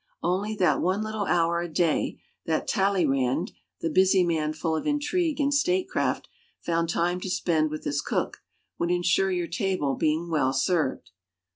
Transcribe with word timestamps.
Only 0.23 0.55
that 0.55 0.81
one 0.81 1.03
little 1.03 1.27
hour 1.27 1.61
a 1.61 1.69
day 1.71 2.17
that 2.47 2.67
Talleyrand, 2.67 3.51
the 3.81 3.89
busy 3.91 4.23
man 4.23 4.51
full 4.51 4.75
of 4.75 4.87
intrigue 4.87 5.39
and 5.39 5.53
statecraft, 5.53 6.27
found 6.59 6.89
time 6.89 7.19
to 7.19 7.29
spend 7.29 7.69
with 7.69 7.83
his 7.83 8.01
cook, 8.01 8.37
would 8.79 8.89
insure 8.89 9.29
your 9.29 9.45
table 9.45 9.93
being 9.93 10.31
well 10.31 10.53
served. 10.53 11.11